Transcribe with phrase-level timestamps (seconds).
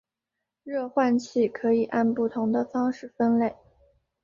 [0.91, 3.55] 换热器可以按不同的方式分类。